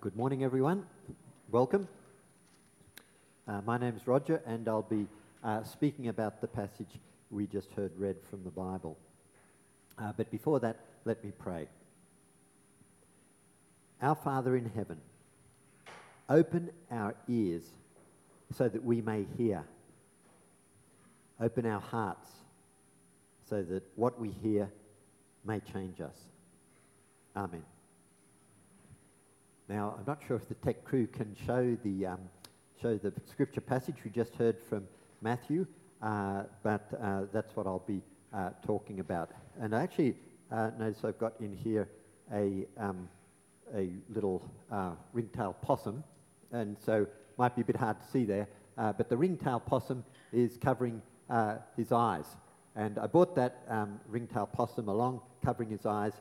[0.00, 0.84] good morning, everyone.
[1.50, 1.88] Welcome.
[3.48, 5.06] Uh, my name is Roger, and I'll be
[5.42, 6.98] uh, speaking about the passage
[7.30, 8.98] we just heard read from the Bible.
[9.98, 11.68] Uh, but before that, let me pray.
[14.02, 15.00] Our Father in heaven,
[16.28, 17.64] open our ears
[18.54, 19.64] so that we may hear.
[21.40, 22.28] Open our hearts
[23.48, 24.70] so that what we hear
[25.44, 26.18] may change us.
[27.34, 27.62] Amen.
[29.68, 32.20] Now, I'm not sure if the tech crew can show the, um,
[32.80, 34.84] show the scripture passage we just heard from
[35.22, 35.66] Matthew,
[36.00, 38.00] uh, but uh, that's what I'll be
[38.32, 39.32] uh, talking about.
[39.60, 40.14] And I actually
[40.52, 41.88] uh, notice I've got in here
[42.32, 43.08] a, um,
[43.74, 46.04] a little uh, ringtail possum,
[46.52, 47.04] and so
[47.36, 48.46] might be a bit hard to see there,
[48.78, 51.02] uh, but the ringtail possum is covering
[51.76, 52.36] his eyes.
[52.76, 56.12] And I brought that um, ringtail possum along, covering his eyes,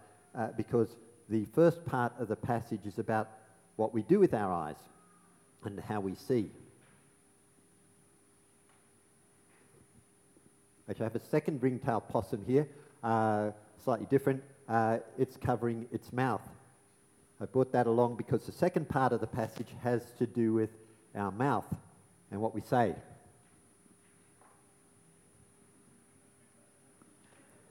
[0.58, 0.96] because
[1.30, 3.30] the first part of the passage is about
[3.76, 4.76] what we do with our eyes
[5.64, 6.52] and how we see.
[10.88, 12.68] Actually, I have a second ringtail possum here,
[13.04, 13.52] uh,
[13.84, 14.44] slightly different.
[14.70, 16.48] Uh, it's covering its mouth.
[17.42, 20.70] I brought that along because the second part of the passage has to do with
[21.16, 21.66] our mouth
[22.32, 22.96] and what we say.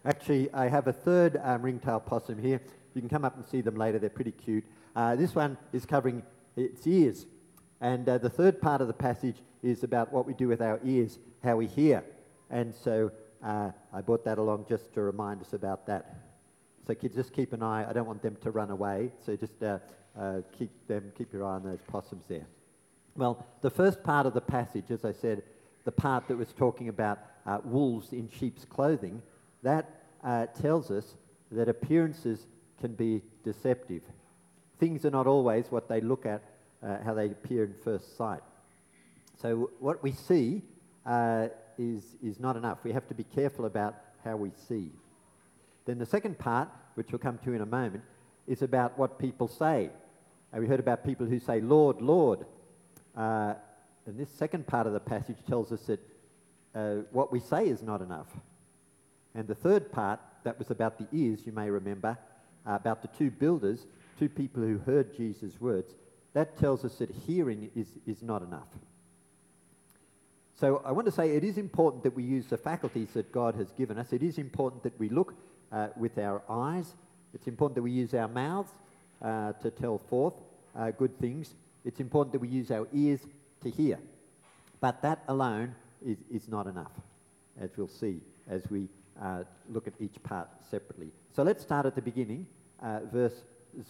[0.05, 2.61] Actually, I have a third um, ringtail possum here.
[2.95, 3.99] You can come up and see them later.
[3.99, 4.65] They're pretty cute.
[4.95, 6.23] Uh, this one is covering
[6.57, 7.27] its ears.
[7.81, 10.79] And uh, the third part of the passage is about what we do with our
[10.85, 12.05] ears, how we hear.
[12.51, 13.11] And so
[13.43, 16.15] uh, I brought that along just to remind us about that.
[16.87, 17.89] So kids, just keep an eye.
[17.89, 19.11] I don't want them to run away.
[19.27, 19.79] So just uh,
[20.19, 22.47] uh, keep them, keep your eye on those possums there.
[23.17, 25.43] Well, the first part of the passage, as I said,
[25.85, 29.21] the part that was talking about uh, wolves in sheep's clothing,
[29.63, 30.01] that
[30.61, 31.17] tells us
[31.51, 32.47] that appearances
[32.85, 34.03] can be deceptive.
[34.79, 36.43] Things are not always what they look at,
[36.83, 38.43] uh, how they appear in first sight.
[39.41, 40.61] So, what we see
[41.07, 42.85] uh, is, is not enough.
[42.85, 44.91] We have to be careful about how we see.
[45.87, 48.05] Then, the second part, which we'll come to in a moment,
[48.47, 49.89] is about what people say.
[50.53, 52.45] We heard about people who say, Lord, Lord.
[53.17, 53.55] Uh,
[54.05, 56.01] and this second part of the passage tells us that
[56.75, 58.29] uh, what we say is not enough.
[59.35, 62.19] And the third part, that was about the ears, you may remember,
[62.67, 63.87] about the two builders,
[64.19, 65.95] two people who heard Jesus' words,
[66.33, 68.69] that tells us that hearing is, is not enough.
[70.57, 73.55] So I want to say it is important that we use the faculties that God
[73.57, 74.13] has given us.
[74.13, 75.35] It is important that we look
[75.73, 76.95] uh, with our eyes.
[77.35, 78.71] It's important that we use our mouths
[79.21, 80.35] uh, to tell forth
[80.77, 81.55] uh, good things.
[81.85, 83.21] It's important that we use our ears
[83.63, 83.99] to hear.
[84.81, 86.93] But that alone is, is not enough,
[87.61, 88.89] as we'll see as we
[89.21, 91.11] uh, look at each part separately.
[91.35, 92.47] So let's start at the beginning.
[92.83, 93.45] Uh, verse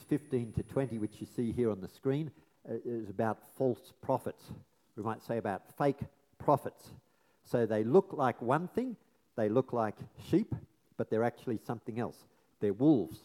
[0.09, 2.31] 15 to 20, which you see here on the screen,
[2.69, 4.45] uh, is about false prophets.
[4.97, 6.01] We might say about fake
[6.39, 6.91] prophets.
[7.45, 8.97] So they look like one thing,
[9.37, 9.97] they look like
[10.31, 10.55] sheep,
[10.97, 12.25] but they're actually something else.
[12.61, 13.19] They're wolves.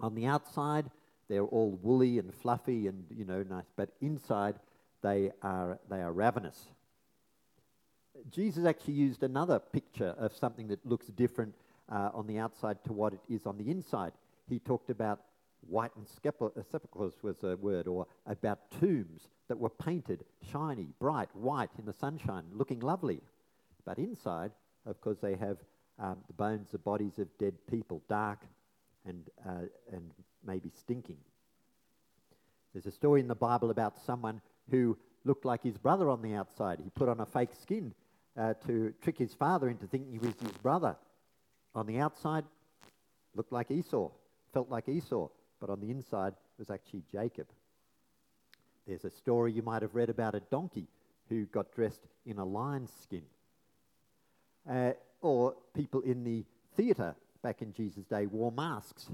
[0.00, 0.90] On the outside,
[1.28, 4.56] they're all woolly and fluffy and you know nice, but inside
[5.02, 6.68] they are they are ravenous.
[8.30, 11.54] Jesus actually used another picture of something that looks different
[11.90, 14.12] uh, on the outside to what it is on the inside.
[14.48, 15.20] He talked about
[15.68, 21.70] whitened uh, sepulchres was a word, or about tombs that were painted shiny, bright, white
[21.78, 23.20] in the sunshine, looking lovely.
[23.84, 24.52] But inside,
[24.84, 25.58] of course, they have
[25.98, 28.40] um, the bones, the bodies of dead people, dark
[29.06, 30.10] and, uh, and
[30.44, 31.18] maybe stinking.
[32.72, 34.40] There's a story in the Bible about someone
[34.70, 36.78] who looked like his brother on the outside.
[36.82, 37.94] He put on a fake skin
[38.38, 40.96] uh, to trick his father into thinking he was his brother.
[41.74, 42.44] On the outside,
[43.34, 44.10] looked like Esau,
[44.52, 45.28] felt like Esau,
[45.60, 47.46] but on the inside was actually Jacob.
[48.86, 50.86] There's a story you might have read about a donkey
[51.28, 53.22] who got dressed in a lion's skin.
[54.70, 56.44] Uh, or people in the
[56.76, 59.08] theatre back in Jesus' day wore masks.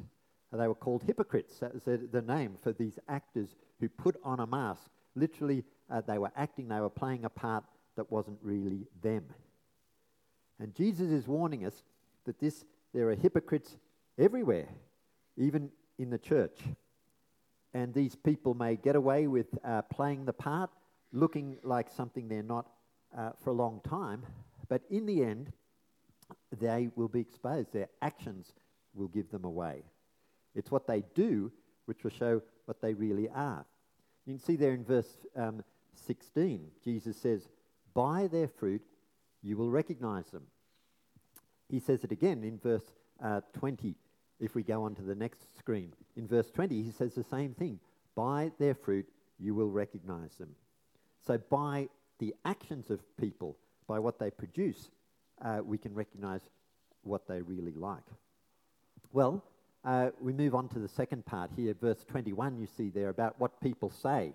[0.52, 1.58] They were called hypocrites.
[1.60, 4.90] That was the, the name for these actors who put on a mask.
[5.14, 7.64] Literally, uh, they were acting, they were playing a part
[7.96, 9.24] that wasn't really them.
[10.58, 11.82] And Jesus is warning us
[12.24, 13.76] that this, there are hypocrites
[14.18, 14.68] everywhere,
[15.36, 16.60] even in the church.
[17.74, 20.70] And these people may get away with uh, playing the part,
[21.12, 22.66] looking like something they're not
[23.16, 24.24] uh, for a long time,
[24.68, 25.52] but in the end,
[26.60, 27.72] they will be exposed.
[27.72, 28.52] Their actions
[28.94, 29.82] will give them away.
[30.54, 31.50] It's what they do
[31.86, 33.64] which will show what they really are.
[34.26, 35.64] You can see there in verse um,
[35.94, 37.48] 16, Jesus says,
[37.94, 38.82] by their fruit
[39.42, 40.44] you will recognize them.
[41.68, 42.84] He says it again in verse
[43.22, 43.94] uh, 20,
[44.40, 45.92] if we go on to the next screen.
[46.16, 47.80] In verse 20, he says the same thing.
[48.14, 49.08] By their fruit
[49.38, 50.50] you will recognize them.
[51.26, 53.56] So, by the actions of people,
[53.86, 54.90] by what they produce,
[55.44, 56.42] uh, we can recognize
[57.02, 58.04] what they really like.
[59.12, 59.44] Well,
[59.84, 63.40] uh, we move on to the second part here, verse 21, you see there about
[63.40, 64.32] what people say.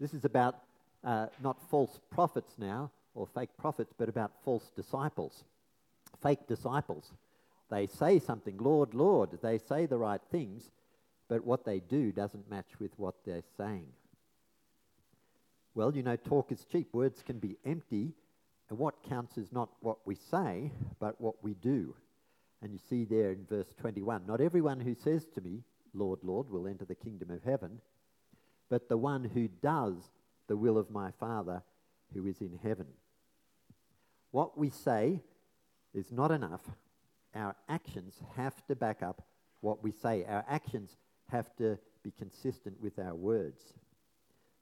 [0.00, 0.56] This is about
[1.06, 5.44] uh, not false prophets now, or fake prophets, but about false disciples.
[6.22, 7.12] Fake disciples.
[7.70, 9.30] They say something, Lord, Lord.
[9.40, 10.70] They say the right things,
[11.28, 13.86] but what they do doesn't match with what they're saying.
[15.74, 16.92] Well, you know, talk is cheap.
[16.92, 18.12] Words can be empty,
[18.68, 21.94] and what counts is not what we say, but what we do.
[22.62, 25.62] And you see there in verse 21 Not everyone who says to me,
[25.94, 27.80] Lord, Lord, will enter the kingdom of heaven,
[28.68, 29.94] but the one who does
[30.46, 31.62] the will of my Father
[32.14, 32.86] who is in heaven.
[34.30, 35.22] What we say
[35.94, 36.60] is not enough.
[37.34, 39.22] Our actions have to back up
[39.60, 40.24] what we say.
[40.24, 40.96] Our actions
[41.30, 43.72] have to be consistent with our words.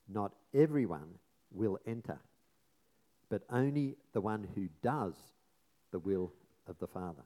[0.08, 1.18] Not everyone
[1.50, 2.18] will enter,
[3.28, 5.14] but only the one who does
[5.90, 6.32] the will
[6.66, 7.22] of the Father.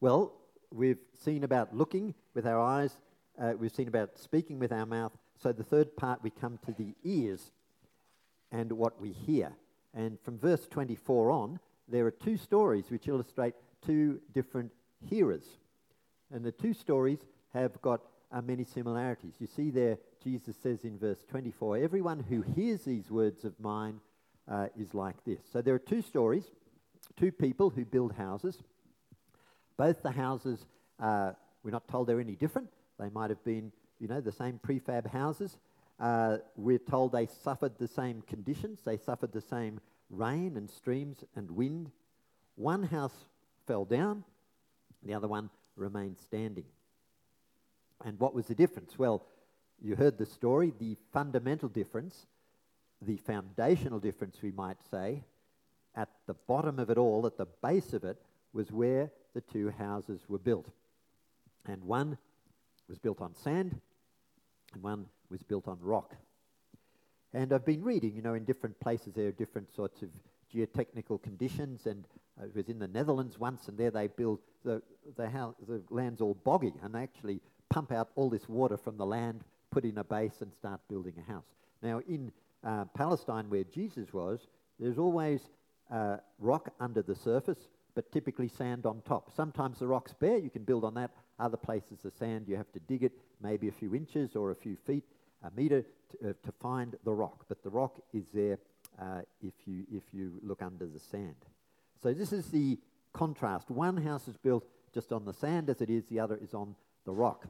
[0.00, 0.34] Well,
[0.70, 2.92] we've seen about looking with our eyes,
[3.40, 5.12] uh, we've seen about speaking with our mouth.
[5.44, 7.52] So, the third part, we come to the ears
[8.50, 9.52] and what we hear.
[9.92, 13.52] And from verse 24 on, there are two stories which illustrate
[13.86, 14.72] two different
[15.06, 15.44] hearers.
[16.32, 17.18] And the two stories
[17.52, 18.00] have got
[18.32, 19.34] uh, many similarities.
[19.38, 24.00] You see there, Jesus says in verse 24, Everyone who hears these words of mine
[24.50, 25.42] uh, is like this.
[25.52, 26.44] So there are two stories,
[27.18, 28.62] two people who build houses.
[29.76, 30.64] Both the houses,
[30.98, 31.32] uh,
[31.62, 32.70] we're not told they're any different.
[32.98, 33.72] They might have been,
[34.04, 35.56] you know, the same prefab houses.
[35.98, 38.80] Uh, we're told they suffered the same conditions.
[38.84, 39.80] They suffered the same
[40.10, 41.90] rain and streams and wind.
[42.56, 43.14] One house
[43.66, 44.22] fell down,
[45.02, 46.66] the other one remained standing.
[48.04, 48.98] And what was the difference?
[48.98, 49.24] Well,
[49.80, 50.74] you heard the story.
[50.78, 52.26] The fundamental difference,
[53.00, 55.24] the foundational difference, we might say,
[55.96, 58.20] at the bottom of it all, at the base of it,
[58.52, 60.68] was where the two houses were built.
[61.64, 62.18] And one
[62.86, 63.80] was built on sand,
[64.74, 66.14] and one was built on rock.
[67.32, 70.10] And I've been reading, you know, in different places there are different sorts of
[70.54, 72.04] geotechnical conditions, and
[72.40, 74.82] I was in the Netherlands once, and there they build the
[75.16, 77.40] the, house, the land's all boggy, and they actually
[77.70, 81.14] pump out all this water from the land, put in a base, and start building
[81.18, 81.44] a house.
[81.82, 82.30] Now, in
[82.62, 84.46] uh, Palestine, where Jesus was,
[84.78, 85.40] there's always
[85.92, 89.30] uh, rock under the surface, but typically sand on top.
[89.34, 91.10] Sometimes the rock's bare, you can build on that.
[91.38, 93.12] Other places, the sand, you have to dig it
[93.42, 95.04] maybe a few inches or a few feet,
[95.42, 97.44] a meter to, uh, to find the rock.
[97.48, 98.58] But the rock is there
[99.00, 101.36] uh, if, you, if you look under the sand.
[102.02, 102.78] So this is the
[103.12, 103.70] contrast.
[103.70, 106.74] One house is built just on the sand as it is, the other is on
[107.04, 107.46] the rock.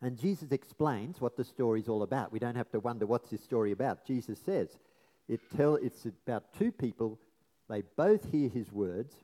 [0.00, 2.30] And Jesus explains what the story is all about.
[2.30, 4.06] We don't have to wonder what's this story about.
[4.06, 4.78] Jesus says
[5.28, 7.18] it tell, it's about two people.
[7.68, 9.14] They both hear his words.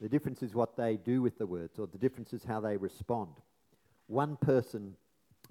[0.00, 2.76] The difference is what they do with the words, or the difference is how they
[2.76, 3.30] respond.
[4.06, 4.94] One person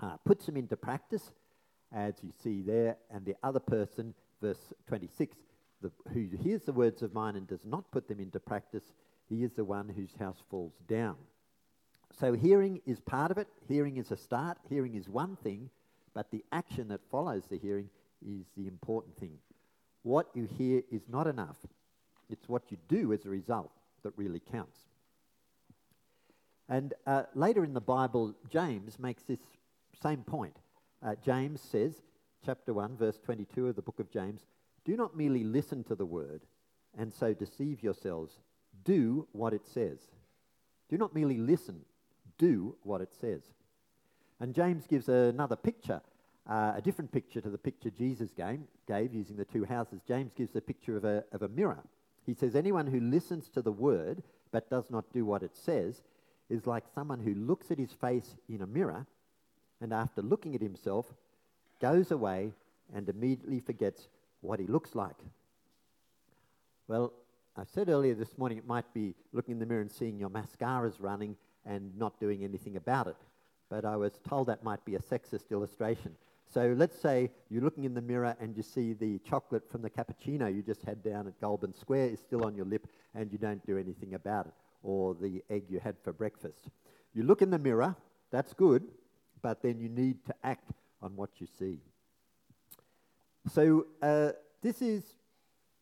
[0.01, 1.31] uh, puts them into practice,
[1.93, 5.37] as you see there, and the other person, verse 26,
[5.81, 8.83] the, who hears the words of mine and does not put them into practice,
[9.29, 11.15] he is the one whose house falls down.
[12.19, 13.47] So hearing is part of it.
[13.67, 14.57] Hearing is a start.
[14.69, 15.69] Hearing is one thing,
[16.13, 17.89] but the action that follows the hearing
[18.21, 19.37] is the important thing.
[20.03, 21.57] What you hear is not enough.
[22.29, 23.71] It's what you do as a result
[24.03, 24.79] that really counts.
[26.69, 29.39] And uh, later in the Bible, James makes this
[30.01, 30.55] same point.
[31.05, 32.01] Uh, James says,
[32.45, 34.45] chapter 1, verse 22 of the book of James,
[34.85, 36.41] do not merely listen to the word
[36.97, 38.39] and so deceive yourselves.
[38.83, 39.99] Do what it says.
[40.89, 41.81] Do not merely listen,
[42.37, 43.41] do what it says.
[44.39, 46.01] And James gives another picture,
[46.49, 50.01] uh, a different picture to the picture Jesus gave, gave using the two houses.
[50.07, 51.83] James gives the picture of a, of a mirror.
[52.25, 56.01] He says, Anyone who listens to the word but does not do what it says
[56.49, 59.05] is like someone who looks at his face in a mirror
[59.81, 61.05] and after looking at himself
[61.81, 62.51] goes away
[62.93, 64.07] and immediately forgets
[64.41, 65.15] what he looks like.
[66.87, 67.13] Well,
[67.57, 70.29] I said earlier this morning it might be looking in the mirror and seeing your
[70.29, 73.17] mascara's running and not doing anything about it.
[73.69, 76.15] But I was told that might be a sexist illustration.
[76.53, 79.89] So let's say you're looking in the mirror and you see the chocolate from the
[79.89, 83.39] cappuccino you just had down at Goulburn Square is still on your lip and you
[83.39, 86.69] don't do anything about it, or the egg you had for breakfast.
[87.15, 87.95] You look in the mirror,
[88.31, 88.83] that's good,
[89.41, 90.69] but then you need to act
[91.01, 91.79] on what you see.
[93.51, 95.03] So uh, this is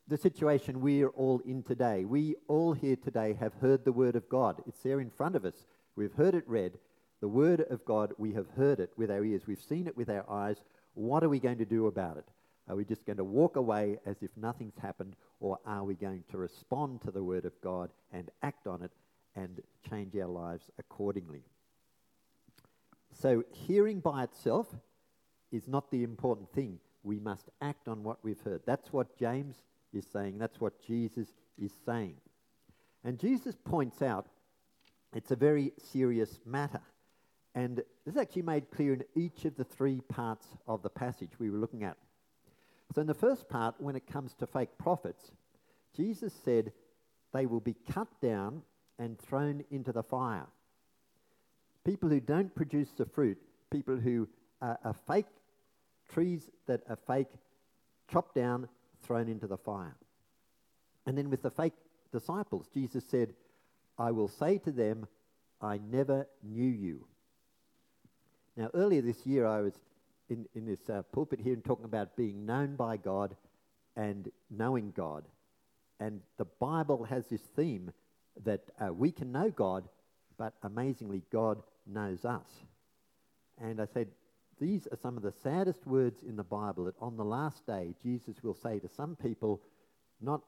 [0.08, 2.06] the situation we're all in today.
[2.06, 4.62] We all here today have heard the word of God.
[4.66, 5.66] It's there in front of us.
[5.98, 6.78] We've heard it read,
[7.22, 10.10] The word of God, we have heard it with our ears, we've seen it with
[10.10, 10.58] our eyes.
[10.96, 12.25] What are we going to do about it?
[12.68, 16.24] Are we just going to walk away as if nothing's happened, or are we going
[16.32, 18.92] to respond to the word of God and act on it
[19.36, 21.44] and change our lives accordingly?
[23.13, 24.68] So, hearing by itself
[25.51, 26.80] is not the important thing.
[27.04, 28.62] We must act on what we've heard.
[28.66, 29.58] That's what James
[29.94, 30.38] is saying.
[30.40, 31.28] That's what Jesus
[31.62, 32.16] is saying.
[33.04, 34.28] And Jesus points out
[35.13, 36.82] it's a very serious matter.
[37.53, 41.31] And this is actually made clear in each of the three parts of the passage
[41.38, 41.98] we were looking at.
[42.96, 45.31] So, in the first part, when it comes to fake prophets,
[45.96, 46.72] Jesus said
[47.34, 48.62] they will be cut down
[49.00, 50.48] and thrown into the fire.
[51.86, 53.38] People who don't produce the fruit,
[53.70, 54.27] people who
[54.62, 55.25] are, are fake
[56.13, 57.29] trees that are fake,
[58.12, 58.67] chopped down,
[59.01, 59.96] thrown into the fire.
[61.05, 61.74] And then with the fake
[62.12, 63.34] disciples, Jesus said,
[63.98, 65.08] I will say to them,
[65.62, 67.08] I never knew you.
[68.58, 69.74] Now, earlier this year, I was
[70.29, 73.36] in, in this uh, pulpit here and talking about being known by God
[73.96, 75.24] and knowing God.
[76.00, 77.91] And the Bible has this theme
[78.43, 79.88] that uh, we can know God,
[80.38, 82.48] but amazingly, God knows us.
[83.62, 84.08] And I said,
[84.60, 87.93] these are some of the saddest words in the Bible that on the last day,
[88.03, 89.62] Jesus will say to some people,
[90.22, 90.41] not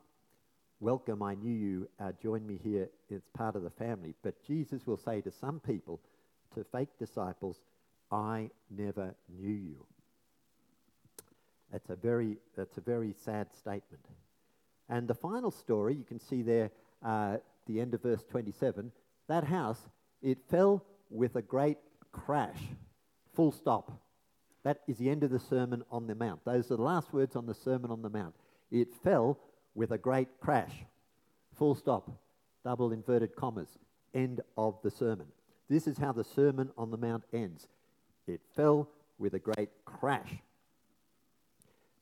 [0.79, 4.13] welcome, I knew you, uh, join me here, it's part of the family.
[4.24, 6.00] But Jesus will say to some people,
[6.53, 7.60] to fake disciples,
[8.13, 9.86] I never knew you.
[11.72, 14.05] That's a very, that's a very sad statement.
[14.88, 16.70] And the final story, you can see there,
[17.03, 18.91] uh, the end of verse 27,
[19.27, 19.79] that house,
[20.22, 21.79] it fell with a great
[22.12, 22.60] crash.
[23.34, 23.91] Full stop.
[24.63, 26.46] That is the end of the Sermon on the Mount.
[26.46, 28.36] Those are the last words on the Sermon on the Mount.
[28.70, 29.39] It fell
[29.74, 30.86] with a great crash.
[31.55, 32.12] Full stop.
[32.63, 33.79] Double inverted commas.
[34.13, 35.27] End of the sermon.
[35.67, 37.67] This is how the Sermon on the Mount ends.
[38.27, 40.34] It fell with a great crash.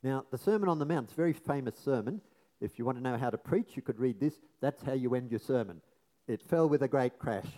[0.02, 2.20] Now, the Sermon on the Mount is a very famous sermon.
[2.60, 4.34] If you want to know how to preach, you could read this.
[4.60, 5.80] That's how you end your sermon.
[6.28, 7.48] It fell with a great crash.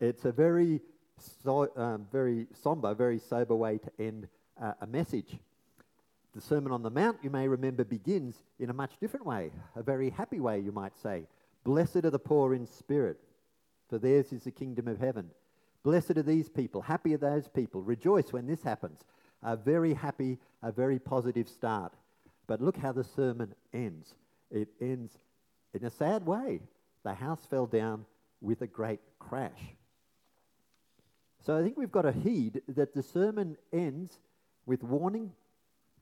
[0.00, 0.80] It's a very,
[1.42, 4.28] so, um, very somber, very sober way to end
[4.60, 5.38] uh, a message.
[6.34, 9.82] The Sermon on the Mount, you may remember, begins in a much different way, a
[9.82, 11.26] very happy way, you might say.
[11.64, 13.18] Blessed are the poor in spirit,
[13.88, 15.30] for theirs is the kingdom of heaven.
[15.82, 17.82] Blessed are these people, happy are those people.
[17.82, 19.00] Rejoice when this happens.
[19.42, 21.94] A very happy, a very positive start.
[22.46, 24.14] But look how the sermon ends.
[24.50, 25.12] It ends
[25.74, 26.60] in a sad way.
[27.04, 28.04] The house fell down
[28.40, 29.76] with a great crash.
[31.44, 34.18] So I think we've got to heed that the sermon ends
[34.66, 35.32] with warning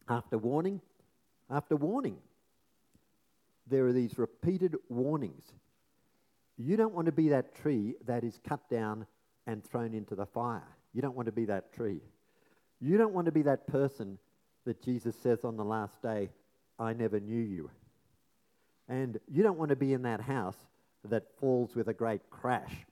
[0.09, 0.80] after warning
[1.50, 2.16] after warning.
[3.68, 5.45] There are these repeated warnings.
[6.56, 9.06] You don't want to be that tree that is cut down
[9.47, 10.76] and thrown into the fire.
[10.93, 12.00] You don't want to be that tree.
[12.81, 14.19] You don't want to be that person
[14.65, 16.31] that Jesus says on the last day,
[16.79, 17.71] I never knew you.
[18.88, 20.57] And you don't want to be in that house
[21.05, 22.87] that falls with a great crash.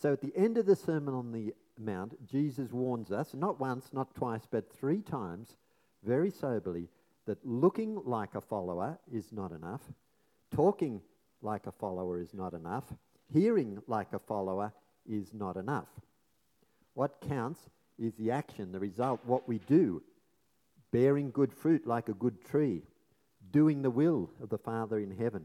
[0.00, 3.90] So at the end of the Sermon on the Mount, Jesus warns us, not once,
[3.92, 5.56] not twice, but three times,
[6.04, 6.88] very soberly,
[7.26, 9.82] that looking like a follower is not enough,
[10.54, 11.00] talking
[11.42, 12.84] like a follower is not enough,
[13.32, 14.72] hearing like a follower
[15.06, 15.88] is not enough.
[16.94, 17.60] What counts
[17.98, 20.02] is the action, the result, what we do,
[20.92, 22.82] bearing good fruit like a good tree,
[23.50, 25.44] doing the will of the Father in heaven,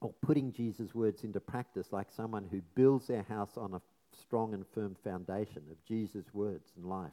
[0.00, 3.82] or putting Jesus' words into practice like someone who builds their house on a
[4.12, 7.12] strong and firm foundation of Jesus' words and life.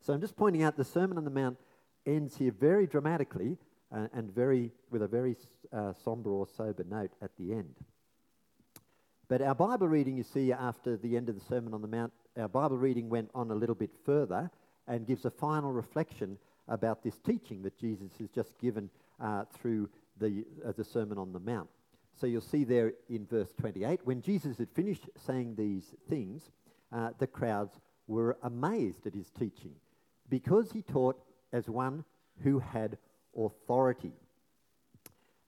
[0.00, 1.58] So I'm just pointing out the Sermon on the Mount
[2.06, 3.58] ends here very dramatically
[3.94, 5.36] uh, and very with a very
[5.72, 7.74] uh, somber or sober note at the end.
[9.30, 12.12] But our Bible reading, you see, after the end of the Sermon on the Mount,
[12.36, 14.50] our Bible reading went on a little bit further
[14.88, 19.88] and gives a final reflection about this teaching that Jesus has just given uh, through
[20.18, 21.68] the, uh, the Sermon on the Mount.
[22.20, 26.50] So you'll see there in verse 28, when Jesus had finished saying these things,
[26.92, 29.74] uh, the crowds were amazed at his teaching
[30.28, 31.22] because he taught
[31.52, 32.04] as one
[32.42, 32.98] who had
[33.36, 34.14] authority.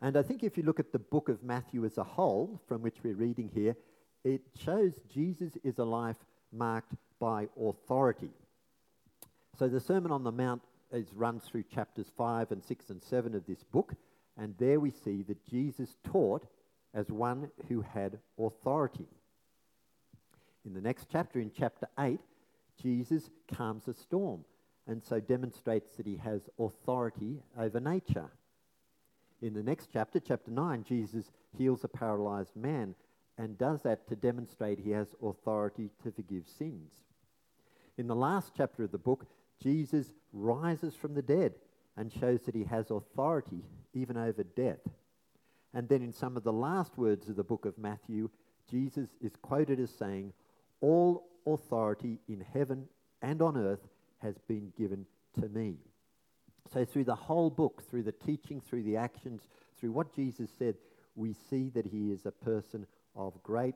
[0.03, 2.83] And I think if you look at the book of Matthew as a whole, from
[2.83, 3.77] which we're reading here,
[4.25, 6.17] it shows Jesus is a life
[6.53, 8.31] marked by authority.
[9.57, 13.37] So the Sermon on the Mount is runs through chapters 5 and 6 and 7
[13.37, 13.95] of this book,
[14.37, 16.47] and there we see that Jesus taught
[16.93, 19.07] as one who had authority.
[20.67, 22.19] In the next chapter, in chapter 8,
[22.81, 24.45] Jesus calms a storm
[24.89, 28.31] and so demonstrates that he has authority over nature.
[29.43, 32.95] In the next chapter, chapter 9, Jesus heals a paralyzed man
[33.37, 36.93] and does that to demonstrate he has authority to forgive sins.
[37.99, 39.27] In the last chapter of the book,
[39.61, 41.55] Jesus rises from the dead
[41.97, 44.81] and shows that he has authority even over death.
[45.75, 48.31] And then in some of the last words of the book of Matthew,
[48.71, 50.33] Jesus is quoted as saying,
[50.81, 52.87] All authority in heaven
[53.21, 55.05] and on earth has been given
[55.41, 55.79] to me.
[56.73, 59.43] So, through the whole book, through the teaching, through the actions,
[59.79, 60.77] through what Jesus said,
[61.15, 63.75] we see that he is a person of great,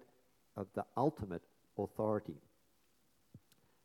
[0.56, 1.42] of the ultimate
[1.78, 2.36] authority.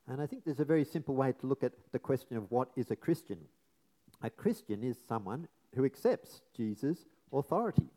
[0.07, 2.69] And I think there's a very simple way to look at the question of what
[2.75, 3.39] is a Christian.
[4.21, 7.89] A Christian is someone who accepts Jesus' authority.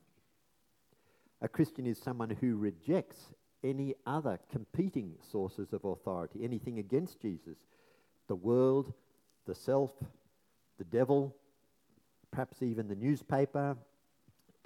[1.40, 7.58] A Christian is someone who rejects any other competing sources of authority, anything against Jesus.
[8.28, 8.92] The world,
[9.46, 9.92] the self,
[10.78, 11.34] the devil,
[12.30, 13.76] perhaps even the newspaper,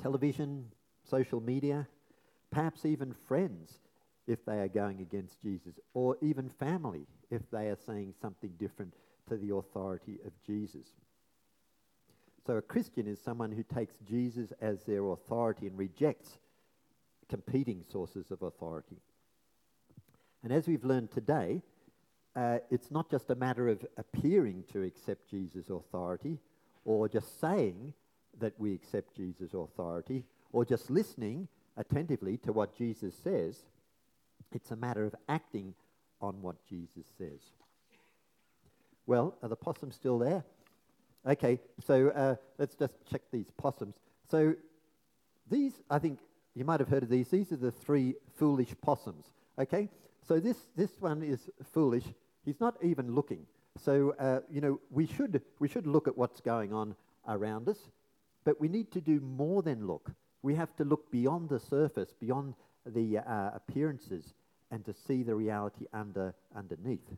[0.01, 0.67] television,
[1.05, 1.87] social media,
[2.51, 3.81] perhaps even friends
[4.27, 8.95] if they are going against Jesus, or even family if they are saying something different
[9.29, 10.87] to the authority of Jesus.
[12.47, 16.39] So a Christian is someone who takes Jesus as their authority and rejects
[17.29, 18.97] competing sources of authority.
[20.43, 21.63] And as we've learned today,
[22.37, 26.39] uh, it's not just a matter of appearing to accept Jesus' authority
[26.85, 27.93] or just saying
[28.41, 33.57] that we accept Jesus' authority or just listening attentively to what Jesus says.
[34.53, 35.75] It's a matter of acting
[36.21, 37.41] on what Jesus says.
[39.07, 40.45] Well, are the possums still there?
[41.27, 43.95] Okay, so uh, let's just check these possums.
[44.31, 44.55] So
[45.51, 46.21] these, I think,
[46.55, 47.29] you might have heard of these.
[47.29, 49.25] These are the three foolish possums.
[49.59, 49.89] Okay,
[50.27, 52.05] so this this one is foolish.
[52.45, 53.47] He's not even looking.
[53.79, 56.95] So uh, you know we should we should look at what's going on
[57.27, 57.79] around us,
[58.45, 60.11] but we need to do more than look.
[60.43, 62.55] We have to look beyond the surface, beyond
[62.87, 64.35] the uh, appearances,
[64.71, 67.09] and to see the reality under underneath.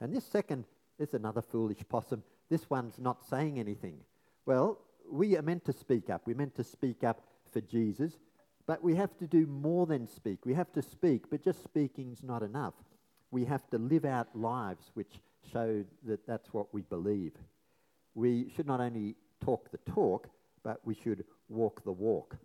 [0.00, 0.64] And this second
[0.98, 2.22] is another foolish possum.
[2.48, 3.98] This one's not saying anything.
[4.46, 4.78] Well,
[5.10, 6.22] we are meant to speak up.
[6.26, 7.22] We're meant to speak up
[7.52, 8.12] for Jesus,
[8.70, 10.46] but we have to do more than speak.
[10.46, 12.74] We have to speak, but just speaking's not enough.
[13.32, 15.18] We have to live out lives which
[15.52, 17.32] show that that's what we believe.
[18.14, 20.28] We should not only talk the talk,
[20.62, 22.36] but we should walk the walk.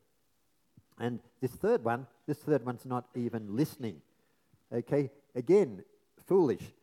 [0.97, 4.01] And this third one, this third one's not even listening.
[4.73, 5.83] Okay, again,
[6.25, 6.73] foolish.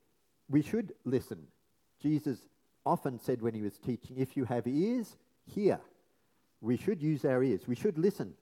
[0.49, 1.49] We should listen.
[2.01, 2.39] Jesus
[2.87, 5.17] often said when he was teaching, if you have ears,
[5.53, 5.81] hear.
[6.61, 7.67] We should use our ears.
[7.67, 8.35] We should listen.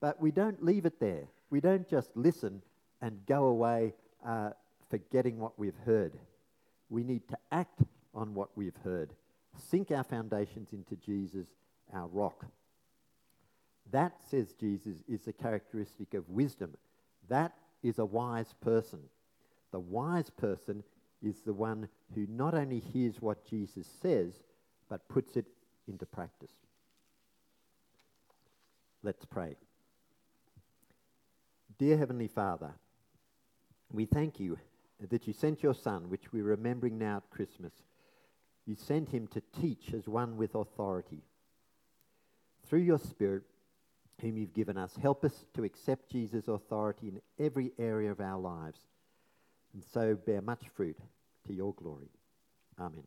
[0.00, 1.24] But we don't leave it there.
[1.50, 2.62] We don't just listen
[3.00, 3.94] and go away
[4.26, 4.50] uh,
[4.90, 6.12] forgetting what we've heard.
[6.88, 7.82] We need to act
[8.14, 9.12] on what we've heard,
[9.56, 11.48] sink our foundations into Jesus,
[11.92, 12.46] our rock.
[13.92, 16.76] That, says Jesus, is a characteristic of wisdom.
[17.28, 19.00] That is a wise person.
[19.72, 20.82] The wise person
[21.22, 24.32] is the one who not only hears what Jesus says,
[24.88, 25.46] but puts it
[25.88, 26.52] into practice.
[29.02, 29.56] Let's pray.
[31.78, 32.72] Dear Heavenly Father,
[33.92, 34.58] we thank you
[35.10, 37.72] that you sent your Son, which we're remembering now at Christmas.
[38.64, 41.22] You sent him to teach as one with authority.
[42.66, 43.42] Through your Spirit,
[44.20, 44.96] whom you've given us.
[45.00, 48.80] Help us to accept Jesus' authority in every area of our lives
[49.74, 50.96] and so bear much fruit
[51.46, 52.10] to your glory.
[52.80, 53.04] Amen.